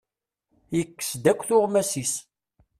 [0.75, 2.13] Yekkes-d akk tuɣmas-is.